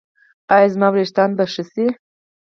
ایا 0.55 0.67
زما 0.73 0.87
ویښتان 0.91 1.29
به 1.37 1.45
ښه 1.53 1.63
شي؟ 1.71 1.85